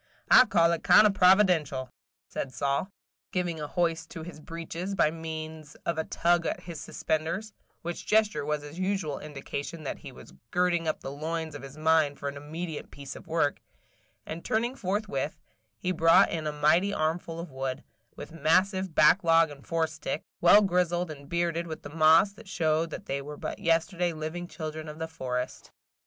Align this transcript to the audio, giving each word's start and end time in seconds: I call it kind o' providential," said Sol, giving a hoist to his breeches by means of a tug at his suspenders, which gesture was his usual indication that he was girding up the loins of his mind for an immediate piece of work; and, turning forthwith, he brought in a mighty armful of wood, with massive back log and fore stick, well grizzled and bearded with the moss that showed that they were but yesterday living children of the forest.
I 0.31 0.45
call 0.45 0.71
it 0.71 0.81
kind 0.81 1.05
o' 1.05 1.11
providential," 1.11 1.91
said 2.27 2.51
Sol, 2.51 2.89
giving 3.31 3.59
a 3.61 3.67
hoist 3.67 4.09
to 4.09 4.23
his 4.23 4.39
breeches 4.39 4.95
by 4.95 5.11
means 5.11 5.75
of 5.85 5.99
a 5.99 6.03
tug 6.03 6.47
at 6.47 6.61
his 6.61 6.81
suspenders, 6.81 7.53
which 7.83 8.07
gesture 8.07 8.43
was 8.43 8.63
his 8.63 8.79
usual 8.79 9.19
indication 9.19 9.83
that 9.83 9.99
he 9.99 10.11
was 10.11 10.33
girding 10.49 10.87
up 10.87 11.01
the 11.01 11.11
loins 11.11 11.53
of 11.53 11.61
his 11.61 11.77
mind 11.77 12.17
for 12.17 12.27
an 12.27 12.35
immediate 12.35 12.89
piece 12.89 13.15
of 13.15 13.27
work; 13.27 13.61
and, 14.25 14.43
turning 14.43 14.73
forthwith, 14.73 15.39
he 15.77 15.91
brought 15.91 16.31
in 16.31 16.47
a 16.47 16.51
mighty 16.51 16.91
armful 16.91 17.39
of 17.39 17.51
wood, 17.51 17.83
with 18.15 18.31
massive 18.31 18.95
back 18.95 19.23
log 19.23 19.51
and 19.51 19.67
fore 19.67 19.85
stick, 19.85 20.23
well 20.41 20.63
grizzled 20.63 21.11
and 21.11 21.29
bearded 21.29 21.67
with 21.67 21.83
the 21.83 21.89
moss 21.89 22.33
that 22.33 22.49
showed 22.49 22.89
that 22.89 23.05
they 23.05 23.21
were 23.21 23.37
but 23.37 23.59
yesterday 23.59 24.13
living 24.13 24.47
children 24.47 24.87
of 24.89 24.97
the 24.97 25.07
forest. 25.07 25.69